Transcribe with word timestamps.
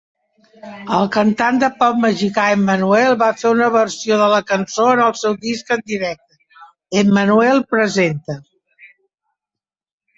El 0.99 1.09
cantant 1.15 1.59
de 1.63 1.69
pop 1.81 1.99
mexicà, 2.05 2.45
Emmanuel 2.55 3.19
va 3.21 3.29
fer 3.43 3.53
una 3.57 3.69
versió 3.77 4.19
de 4.23 4.31
la 4.33 4.41
cançó 4.53 4.89
en 4.97 5.05
el 5.11 5.15
seu 5.23 5.39
disc 5.47 5.73
en 5.79 5.87
directe, 5.95 6.43
"Emmanuel 7.07 7.65
Presenta...". 7.79 8.43